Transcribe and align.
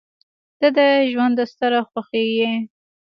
•ته 0.59 0.67
د 0.77 0.79
ژونده 1.11 1.43
ستره 1.51 1.79
خوښي 1.89 2.23
یې. 2.39 2.51